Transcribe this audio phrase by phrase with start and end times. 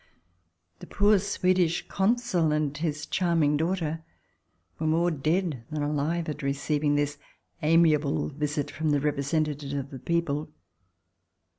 [0.79, 4.03] The poor Swedish Consul and his charming daughter
[4.79, 7.19] were more dead than alive at receiving this
[7.61, 10.49] amiable visit from the representative of the people.